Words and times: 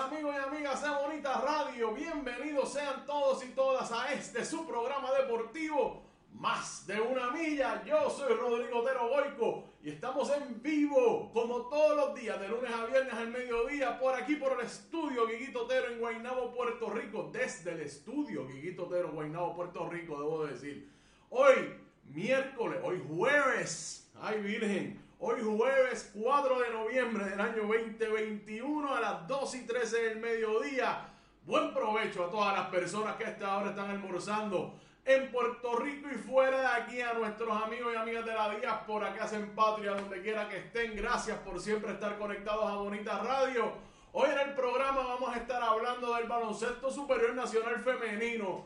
Amigos 0.00 0.34
y 0.34 0.48
amigas 0.48 0.82
de 0.82 0.88
Bonita 0.88 1.40
Radio. 1.42 1.92
Bienvenidos 1.92 2.72
sean 2.72 3.04
todos 3.04 3.44
y 3.44 3.48
todas 3.48 3.92
a 3.92 4.12
este 4.14 4.44
su 4.46 4.66
programa 4.66 5.12
deportivo, 5.12 6.02
Más 6.32 6.86
de 6.86 6.98
una 6.98 7.30
milla. 7.30 7.84
Yo 7.84 8.08
soy 8.08 8.32
Rodrigo 8.34 8.78
Otero 8.80 9.08
Goico 9.08 9.64
y 9.82 9.90
estamos 9.90 10.30
en 10.30 10.62
vivo, 10.62 11.30
como 11.34 11.68
todos 11.68 11.96
los 11.96 12.14
días, 12.18 12.40
de 12.40 12.48
lunes 12.48 12.70
a 12.72 12.86
viernes 12.86 13.12
al 13.12 13.28
mediodía, 13.28 13.98
por 13.98 14.14
aquí, 14.14 14.36
por 14.36 14.58
el 14.58 14.64
estudio 14.66 15.26
Guiguito 15.26 15.64
Otero 15.64 15.88
en 15.88 15.98
Guaynabo, 15.98 16.54
Puerto 16.54 16.88
Rico. 16.88 17.28
Desde 17.30 17.72
el 17.72 17.80
estudio 17.80 18.46
Guiguito 18.46 18.86
Otero, 18.86 19.10
Guaynabo, 19.12 19.54
Puerto 19.54 19.86
Rico, 19.90 20.18
debo 20.18 20.46
decir. 20.46 20.90
Hoy, 21.28 21.74
miércoles, 22.04 22.78
hoy 22.82 23.02
jueves. 23.06 24.10
Ay, 24.18 24.40
Virgen. 24.40 25.09
Hoy 25.22 25.42
jueves 25.42 26.12
4 26.14 26.60
de 26.60 26.70
noviembre 26.70 27.26
del 27.26 27.38
año 27.38 27.66
2021 27.66 28.94
a 28.96 29.00
las 29.02 29.28
2 29.28 29.54
y 29.56 29.66
13 29.66 30.02
del 30.04 30.18
mediodía. 30.18 31.10
Buen 31.44 31.74
provecho 31.74 32.24
a 32.24 32.30
todas 32.30 32.56
las 32.56 32.68
personas 32.68 33.16
que 33.16 33.26
a 33.26 33.28
esta 33.28 33.58
hora 33.58 33.68
están 33.68 33.90
almorzando 33.90 34.80
en 35.04 35.30
Puerto 35.30 35.76
Rico 35.76 36.08
y 36.10 36.16
fuera 36.16 36.60
de 36.62 36.66
aquí 36.68 37.00
a 37.02 37.12
nuestros 37.12 37.54
amigos 37.62 37.92
y 37.92 37.98
amigas 37.98 38.24
de 38.24 38.32
la 38.32 38.48
diáspora 38.48 39.12
que 39.12 39.20
hacen 39.20 39.54
patria 39.54 39.90
donde 39.90 40.22
quiera 40.22 40.48
que 40.48 40.56
estén. 40.56 40.96
Gracias 40.96 41.36
por 41.40 41.60
siempre 41.60 41.92
estar 41.92 42.16
conectados 42.16 42.64
a 42.64 42.76
Bonita 42.76 43.18
Radio. 43.18 43.74
Hoy 44.12 44.30
en 44.30 44.38
el 44.38 44.54
programa 44.54 45.02
vamos 45.02 45.36
a 45.36 45.36
estar 45.36 45.62
hablando 45.62 46.14
del 46.14 46.28
baloncesto 46.28 46.90
superior 46.90 47.34
nacional 47.34 47.78
femenino. 47.80 48.64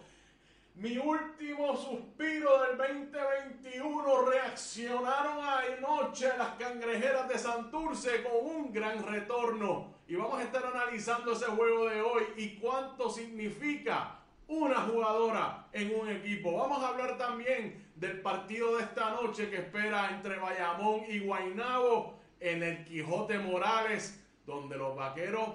Mi 0.75 0.99
último 0.99 1.77
suspiro 1.77 2.63
del 2.65 2.77
2021 2.77 4.23
reaccionaron 4.23 5.39
anoche 5.39 6.27
las 6.37 6.55
cangrejeras 6.55 7.29
de 7.29 7.39
Santurce 7.39 8.25
con 8.25 8.45
un 8.45 8.73
gran 8.73 9.07
retorno. 9.07 9.95
Y 10.09 10.17
vamos 10.17 10.41
a 10.41 10.43
estar 10.43 10.67
analizando 10.67 11.33
ese 11.33 11.45
juego 11.45 11.89
de 11.89 12.03
hoy 12.03 12.25
y 12.37 12.57
cuánto 12.57 13.09
significa 13.09 14.19
una 14.49 14.81
jugadora 14.81 15.69
en 15.73 15.95
un 15.95 16.09
equipo. 16.09 16.57
Vamos 16.57 16.83
a 16.83 16.89
hablar 16.89 17.19
también 17.19 17.93
del 17.95 18.21
partido 18.21 18.77
de 18.77 18.83
esta 18.83 19.11
noche 19.11 19.49
que 19.49 19.59
espera 19.59 20.11
entre 20.11 20.41
Bayamón 20.41 21.03
y 21.09 21.21
Guaynabo 21.21 22.19
en 22.41 22.65
el 22.65 22.85
Quijote 22.85 23.39
Morales, 23.39 24.21
donde 24.45 24.77
los 24.77 24.97
vaqueros 24.97 25.51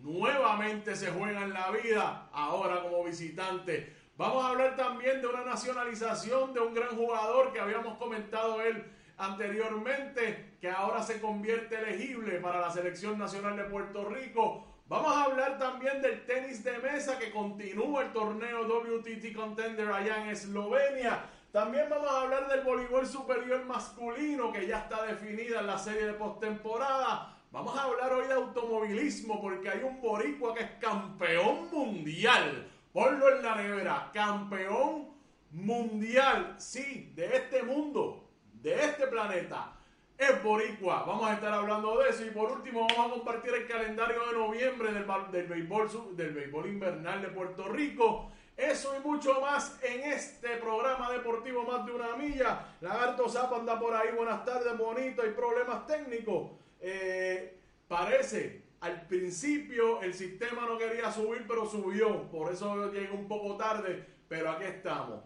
nuevamente 0.00 0.96
se 0.96 1.10
juegan 1.10 1.52
la 1.52 1.70
vida 1.70 2.30
ahora 2.32 2.80
como 2.82 3.04
visitante. 3.04 4.01
Vamos 4.16 4.44
a 4.44 4.48
hablar 4.50 4.76
también 4.76 5.22
de 5.22 5.26
una 5.26 5.42
nacionalización 5.42 6.52
de 6.52 6.60
un 6.60 6.74
gran 6.74 6.90
jugador 6.96 7.52
que 7.52 7.60
habíamos 7.60 7.96
comentado 7.96 8.60
él 8.60 8.84
anteriormente, 9.16 10.56
que 10.60 10.68
ahora 10.68 11.02
se 11.02 11.20
convierte 11.20 11.78
elegible 11.78 12.38
para 12.40 12.60
la 12.60 12.70
selección 12.70 13.18
nacional 13.18 13.56
de 13.56 13.64
Puerto 13.64 14.04
Rico. 14.04 14.66
Vamos 14.86 15.16
a 15.16 15.24
hablar 15.24 15.58
también 15.58 16.02
del 16.02 16.26
tenis 16.26 16.62
de 16.62 16.76
mesa 16.78 17.18
que 17.18 17.30
continúa 17.30 18.02
el 18.02 18.12
torneo 18.12 18.66
WTT 18.66 19.34
Contender 19.34 19.90
allá 19.90 20.22
en 20.22 20.28
Eslovenia. 20.28 21.24
También 21.50 21.88
vamos 21.88 22.10
a 22.10 22.20
hablar 22.20 22.48
del 22.48 22.60
voleibol 22.60 23.06
superior 23.06 23.64
masculino 23.64 24.52
que 24.52 24.66
ya 24.66 24.80
está 24.80 25.04
definida 25.04 25.60
en 25.60 25.66
la 25.66 25.78
serie 25.78 26.04
de 26.04 26.12
postemporada. 26.14 27.38
Vamos 27.50 27.78
a 27.78 27.84
hablar 27.84 28.12
hoy 28.12 28.26
de 28.26 28.34
automovilismo 28.34 29.40
porque 29.40 29.70
hay 29.70 29.82
un 29.82 30.00
boricua 30.02 30.54
que 30.54 30.64
es 30.64 30.70
campeón 30.80 31.70
mundial. 31.70 32.71
Ponlo 32.92 33.34
en 33.34 33.42
la 33.42 33.56
nevera, 33.56 34.10
campeón 34.12 35.08
mundial, 35.52 36.56
sí, 36.58 37.12
de 37.14 37.36
este 37.36 37.62
mundo, 37.62 38.28
de 38.52 38.84
este 38.84 39.06
planeta. 39.06 39.72
Es 40.18 40.42
boricua, 40.42 41.02
vamos 41.04 41.30
a 41.30 41.34
estar 41.34 41.52
hablando 41.52 41.98
de 41.98 42.10
eso 42.10 42.24
y 42.24 42.30
por 42.30 42.52
último 42.52 42.86
vamos 42.86 43.06
a 43.06 43.14
compartir 43.14 43.54
el 43.54 43.66
calendario 43.66 44.26
de 44.26 44.32
noviembre 44.34 44.92
del, 44.92 45.06
del, 45.32 45.46
béisbol, 45.46 46.16
del 46.16 46.32
béisbol 46.32 46.66
invernal 46.66 47.22
de 47.22 47.28
Puerto 47.28 47.68
Rico. 47.68 48.30
Eso 48.56 48.94
y 48.96 49.06
mucho 49.06 49.40
más 49.40 49.78
en 49.82 50.12
este 50.12 50.58
programa 50.58 51.10
deportivo 51.10 51.64
Más 51.64 51.86
de 51.86 51.92
una 51.92 52.14
milla. 52.16 52.76
Lagarto 52.82 53.28
Zapa 53.28 53.56
anda 53.56 53.80
por 53.80 53.94
ahí, 53.94 54.14
buenas 54.14 54.44
tardes, 54.44 54.76
bonito, 54.76 55.22
hay 55.22 55.30
problemas 55.30 55.86
técnicos. 55.86 56.50
Eh, 56.78 57.56
parece, 57.88 58.62
al 58.82 59.06
principio 59.06 60.02
el 60.02 60.12
sistema 60.12 60.66
no 60.66 60.76
quería 60.76 61.10
subir, 61.10 61.44
pero 61.46 61.64
subió. 61.66 62.28
Por 62.30 62.52
eso 62.52 62.90
llegué 62.92 63.12
un 63.12 63.28
poco 63.28 63.56
tarde, 63.56 64.04
pero 64.28 64.50
aquí 64.50 64.64
estamos. 64.64 65.22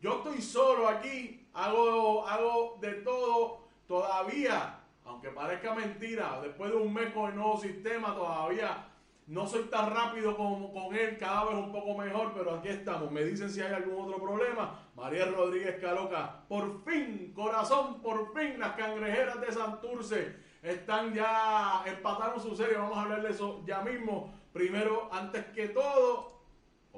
Yo 0.00 0.16
estoy 0.16 0.42
solo 0.42 0.88
aquí, 0.88 1.48
hago, 1.54 2.26
hago 2.26 2.76
de 2.80 2.94
todo 2.94 3.68
todavía, 3.86 4.80
aunque 5.04 5.28
parezca 5.30 5.74
mentira, 5.74 6.40
después 6.42 6.72
de 6.72 6.76
un 6.76 6.92
mes 6.92 7.12
con 7.12 7.30
el 7.30 7.36
nuevo 7.36 7.56
sistema, 7.60 8.14
todavía 8.16 8.88
no 9.28 9.46
soy 9.46 9.64
tan 9.64 9.94
rápido 9.94 10.36
como 10.36 10.72
con 10.72 10.96
él, 10.96 11.16
cada 11.18 11.44
vez 11.44 11.54
un 11.54 11.70
poco 11.70 11.96
mejor, 11.96 12.32
pero 12.34 12.56
aquí 12.56 12.68
estamos. 12.68 13.12
Me 13.12 13.22
dicen 13.22 13.48
si 13.48 13.60
hay 13.60 13.74
algún 13.74 14.06
otro 14.06 14.20
problema. 14.20 14.88
María 14.96 15.26
Rodríguez 15.26 15.80
Caloca, 15.80 16.44
por 16.48 16.82
fin, 16.84 17.32
corazón, 17.32 18.02
por 18.02 18.34
fin, 18.34 18.58
las 18.58 18.72
cangrejeras 18.72 19.40
de 19.40 19.52
Santurce 19.52 20.47
están 20.62 21.14
ya, 21.14 21.82
empataron 21.86 22.40
su 22.40 22.54
serie, 22.56 22.76
vamos 22.76 22.96
a 22.98 23.02
hablar 23.02 23.22
de 23.22 23.30
eso 23.30 23.62
ya 23.66 23.80
mismo. 23.80 24.32
Primero, 24.52 25.08
antes 25.12 25.44
que 25.46 25.68
todo, 25.68 26.38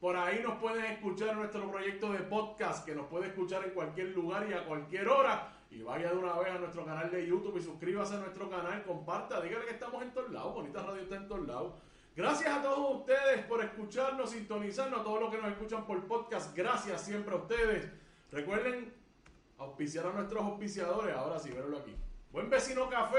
Por 0.00 0.16
ahí 0.16 0.40
nos 0.44 0.58
pueden 0.58 0.84
escuchar 0.84 1.34
nuestro 1.36 1.68
proyecto 1.68 2.12
de 2.12 2.20
podcast 2.20 2.86
que 2.86 2.94
nos 2.94 3.06
puede 3.06 3.26
escuchar 3.26 3.64
en 3.64 3.70
cualquier 3.70 4.08
lugar 4.10 4.46
y 4.48 4.52
a 4.52 4.64
cualquier 4.64 5.08
hora. 5.08 5.52
Y 5.70 5.82
vaya 5.82 6.10
de 6.10 6.16
una 6.16 6.34
vez 6.38 6.50
a 6.50 6.58
nuestro 6.58 6.84
canal 6.84 7.10
de 7.10 7.26
YouTube 7.26 7.56
y 7.58 7.62
suscríbase 7.62 8.14
a 8.14 8.18
nuestro 8.18 8.48
canal, 8.48 8.84
comparta, 8.84 9.40
dígale 9.40 9.64
que 9.64 9.72
estamos 9.72 10.00
en 10.02 10.12
todos 10.12 10.30
lados, 10.30 10.54
Bonita 10.54 10.82
Radio 10.82 11.02
está 11.02 11.16
en 11.16 11.28
todos 11.28 11.46
lados. 11.46 11.72
Gracias 12.14 12.48
a 12.52 12.62
todos 12.62 13.00
ustedes 13.00 13.44
por 13.46 13.62
escucharnos, 13.62 14.30
sintonizarnos, 14.30 15.00
a 15.00 15.04
todos 15.04 15.20
los 15.20 15.30
que 15.30 15.38
nos 15.38 15.50
escuchan 15.50 15.84
por 15.84 16.04
podcast. 16.06 16.56
Gracias 16.56 17.02
siempre 17.02 17.34
a 17.34 17.38
ustedes. 17.38 17.90
Recuerden 18.30 18.92
auspiciar 19.58 20.06
a 20.06 20.12
nuestros 20.12 20.44
auspiciadores. 20.44 21.14
Ahora 21.14 21.38
sí, 21.38 21.50
verlo 21.50 21.78
aquí. 21.78 21.94
Buen 22.32 22.48
Vecino 22.50 22.88
Café, 22.88 23.18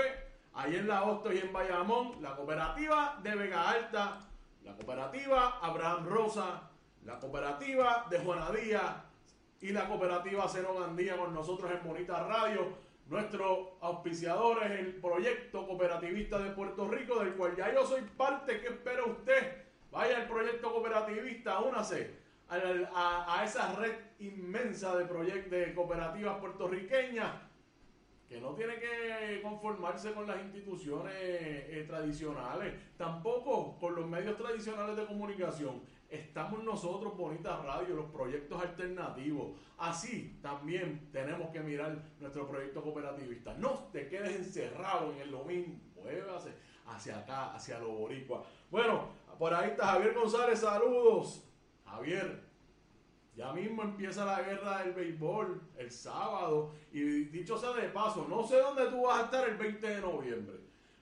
ahí 0.53 0.75
en 0.75 0.87
La 0.87 1.03
Hosto 1.03 1.31
y 1.31 1.39
en 1.39 1.51
Bayamón. 1.53 2.21
La 2.21 2.35
cooperativa 2.35 3.19
de 3.21 3.35
Vega 3.35 3.69
Alta. 3.69 4.19
La 4.63 4.75
cooperativa 4.75 5.59
Abraham 5.61 6.05
Rosa. 6.05 6.68
La 7.05 7.19
cooperativa 7.19 8.05
de 8.09 8.19
Juana 8.19 8.51
Díaz. 8.51 8.95
Y 9.61 9.71
la 9.71 9.87
cooperativa 9.87 10.47
Cero 10.47 10.75
Gandía 10.79 11.17
con 11.17 11.33
nosotros 11.33 11.69
en 11.71 11.85
Bonita 11.85 12.23
Radio 12.25 12.89
nuestro 13.09 13.77
auspiciador 13.81 14.63
es 14.63 14.79
el 14.79 14.95
proyecto 14.95 15.65
cooperativista 15.65 16.37
de 16.37 16.51
Puerto 16.51 16.87
Rico, 16.87 17.19
del 17.19 17.33
cual 17.33 17.55
ya 17.55 17.73
yo 17.73 17.83
soy 17.85 18.01
parte. 18.01 18.61
¿Qué 18.61 18.67
espera 18.67 19.03
usted? 19.03 19.65
Vaya 19.91 20.17
al 20.17 20.27
proyecto 20.27 20.71
cooperativista, 20.71 21.59
únase 21.59 22.15
a, 22.47 23.39
a, 23.39 23.43
esa 23.43 23.73
red 23.75 23.93
inmensa 24.19 24.95
de, 24.95 25.05
proyectos 25.05 25.51
de 25.51 25.73
cooperativas 25.73 26.37
puertorriqueñas 26.37 27.31
que 28.27 28.39
no 28.39 28.53
tiene 28.53 28.75
que 28.75 29.39
conformarse 29.41 30.13
con 30.13 30.27
las 30.27 30.39
instituciones 30.43 31.15
eh, 31.17 31.83
tradicionales, 31.87 32.75
tampoco 32.95 33.75
con 33.79 33.95
los 33.95 34.07
medios 34.07 34.37
tradicionales 34.37 34.95
de 34.95 35.07
comunicación 35.07 35.81
estamos 36.09 36.63
nosotros, 36.63 37.15
Bonita 37.15 37.57
Radio, 37.57 37.95
los 37.95 38.11
proyectos 38.11 38.61
alternativos. 38.61 39.51
Así 39.77 40.39
también 40.41 41.09
tenemos 41.11 41.49
que 41.51 41.59
mirar 41.59 41.97
nuestro 42.19 42.47
proyecto 42.47 42.81
cooperativista. 42.81 43.53
No 43.55 43.89
te 43.91 44.07
quedes 44.07 44.35
encerrado 44.35 45.11
en 45.13 45.19
el 45.19 45.31
mismo, 45.45 45.79
muévase 45.95 46.53
hacia 46.87 47.19
acá, 47.19 47.53
hacia 47.53 47.79
lo 47.79 47.89
boricua. 47.89 48.43
Bueno, 48.71 49.09
por 49.37 49.53
ahí 49.53 49.71
está 49.71 49.87
Javier 49.87 50.13
González, 50.13 50.59
saludos. 50.59 51.45
Javier, 51.85 52.43
ya 53.35 53.53
mismo 53.53 53.83
empieza 53.83 54.25
la 54.25 54.41
guerra 54.41 54.83
del 54.83 54.93
béisbol 54.93 55.61
el 55.77 55.91
sábado. 55.91 56.71
Y 56.91 57.01
dicho 57.25 57.57
sea 57.57 57.71
de 57.73 57.89
paso, 57.89 58.25
no 58.27 58.43
sé 58.43 58.57
dónde 58.57 58.87
tú 58.87 59.03
vas 59.03 59.21
a 59.21 59.25
estar 59.25 59.47
el 59.47 59.57
20 59.57 59.87
de 59.87 60.01
noviembre. 60.01 60.59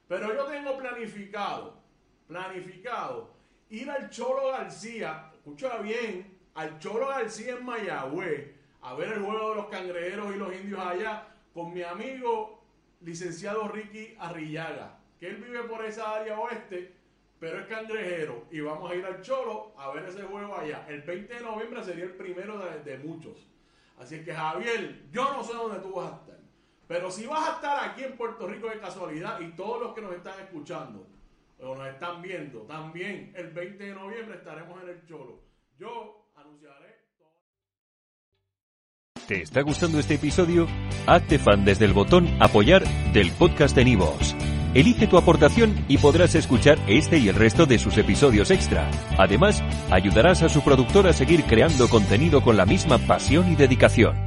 Pero 0.08 0.34
yo 0.34 0.46
tengo 0.46 0.78
planificado, 0.78 1.82
planificado 2.28 3.37
ir 3.70 3.90
al 3.90 4.10
Cholo 4.10 4.52
García, 4.52 5.32
escucha 5.34 5.78
bien, 5.80 6.38
al 6.56 6.80
Cholo 6.80 7.08
García 7.08 7.56
en 7.56 7.66
Mayagüez, 7.66 8.56
a 8.82 8.94
ver 8.94 9.14
el 9.14 9.24
juego 9.24 9.50
de 9.50 9.56
los 9.56 9.68
cangrejeros 9.68 10.36
y 10.36 10.40
los 10.40 10.56
indios 10.56 10.80
allá, 10.80 11.28
con 11.54 11.74
mi 11.74 11.84
amigo 11.84 12.64
licenciado 13.02 13.68
Ricky 13.68 14.16
Arrillaga, 14.20 15.00
que 15.20 15.28
él 15.28 15.38
vive 15.38 15.64
por 15.64 15.84
esa 15.86 16.16
área 16.16 16.40
oeste, 16.40 16.96
pero 17.40 17.60
es 17.60 17.68
cangrejero, 17.68 18.46
y 18.52 18.62
vamos 18.62 18.90
a 18.90 18.96
ir 18.96 19.06
al 19.06 19.22
Cholo 19.22 19.74
a 19.78 19.92
ver 19.92 20.06
ese 20.06 20.24
juego 20.24 20.58
allá. 20.58 20.86
El 20.88 21.02
20 21.02 21.34
de 21.34 21.42
noviembre 21.42 21.84
sería 21.84 22.06
el 22.06 22.16
primero 22.16 22.58
de, 22.58 22.80
de 22.80 22.98
muchos. 22.98 23.48
Así 24.00 24.24
que 24.24 24.34
Javier, 24.34 25.04
yo 25.12 25.34
no 25.34 25.44
sé 25.44 25.54
dónde 25.54 25.80
tú 25.80 25.92
vas 25.94 26.14
a 26.14 26.16
estar, 26.16 26.40
pero 26.88 27.12
si 27.12 27.28
vas 27.28 27.50
a 27.50 27.54
estar 27.56 27.90
aquí 27.90 28.04
en 28.04 28.16
Puerto 28.16 28.48
Rico 28.48 28.70
de 28.70 28.80
casualidad 28.80 29.40
y 29.42 29.52
todos 29.52 29.82
los 29.82 29.94
que 29.94 30.02
nos 30.02 30.14
están 30.14 30.40
escuchando, 30.40 31.06
o 31.60 31.76
nos 31.76 31.88
están 31.88 32.22
viendo, 32.22 32.62
también 32.62 33.34
el 33.36 33.52
20 33.52 33.84
de 33.84 33.94
noviembre 33.94 34.38
estaremos 34.38 34.82
en 34.84 34.90
el 34.90 35.06
Cholo. 35.08 35.42
Yo 35.80 36.30
anunciaré. 36.36 36.98
¿Te 39.28 39.42
está 39.42 39.62
gustando 39.62 40.00
este 40.00 40.16
episodio? 40.16 40.68
Hazte 41.06 41.38
fan 41.38 41.66
desde 41.66 41.86
el 41.86 41.94
botón 41.94 42.28
Apoyar 42.40 42.84
del 43.12 43.32
podcast 43.32 43.76
de 43.76 43.86
Nivos. 43.86 44.36
Elige 44.74 45.08
tu 45.08 45.18
aportación 45.18 45.86
y 45.88 45.98
podrás 45.98 46.36
escuchar 46.36 46.78
este 46.88 47.18
y 47.18 47.30
el 47.30 47.36
resto 47.36 47.66
de 47.66 47.80
sus 47.80 47.98
episodios 47.98 48.52
extra. 48.52 48.90
Además, 49.18 49.64
ayudarás 49.90 50.44
a 50.44 50.50
su 50.50 50.64
productor 50.64 51.08
a 51.08 51.14
seguir 51.14 51.44
creando 51.44 51.90
contenido 51.90 52.42
con 52.42 52.58
la 52.58 52.66
misma 52.66 53.00
pasión 53.00 53.52
y 53.52 53.56
dedicación. 53.56 54.27